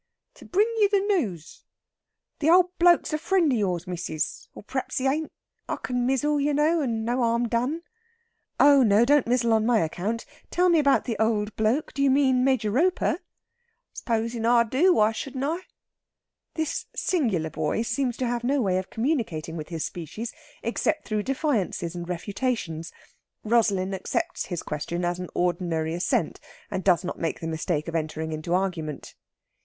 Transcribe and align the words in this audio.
"To 0.33 0.45
bring 0.45 0.65
you 0.79 0.89
the 0.89 1.01
nooze. 1.07 1.63
The 2.39 2.49
old 2.49 2.75
bloke's 2.79 3.13
a 3.13 3.19
friend 3.19 3.51
of 3.53 3.57
yours, 3.59 3.85
missis. 3.85 4.49
Or 4.55 4.63
p'r'aps 4.63 4.97
he 4.97 5.05
ain't! 5.05 5.31
I 5.69 5.75
can 5.75 6.07
mizzle, 6.07 6.39
you 6.41 6.55
know, 6.55 6.81
and 6.81 7.05
no 7.05 7.17
harm 7.17 7.47
done." 7.47 7.83
"Oh 8.59 8.81
no, 8.81 9.05
don't 9.05 9.27
mizzle 9.27 9.53
on 9.53 9.69
any 9.69 9.81
account. 9.83 10.25
Tell 10.49 10.69
me 10.69 10.79
about 10.79 11.05
the 11.05 11.19
old 11.19 11.55
bloke. 11.55 11.93
Do 11.93 12.01
you 12.01 12.09
mean 12.09 12.43
Major 12.43 12.71
Roper?" 12.71 13.19
"Supposin' 13.93 14.43
I 14.43 14.63
do, 14.63 14.95
why 14.95 15.11
shouldn't 15.11 15.43
I?" 15.43 15.59
This 16.55 16.87
singular 16.95 17.51
boy 17.51 17.83
seems 17.83 18.17
to 18.17 18.25
have 18.25 18.43
no 18.43 18.59
way 18.59 18.79
of 18.79 18.89
communicating 18.89 19.55
with 19.55 19.69
his 19.69 19.85
species 19.85 20.33
except 20.63 21.07
through 21.07 21.21
defiances 21.21 21.93
and 21.93 22.09
refutations. 22.09 22.91
Rosalind 23.43 23.93
accepts 23.93 24.45
his 24.47 24.63
question 24.63 25.05
as 25.05 25.19
an 25.19 25.29
ordinary 25.35 25.93
assent, 25.93 26.39
and 26.71 26.83
does 26.83 27.03
not 27.03 27.19
make 27.19 27.39
the 27.39 27.45
mistake 27.45 27.87
of 27.87 27.93
entering 27.93 28.31
into 28.31 28.55
argument. 28.55 29.13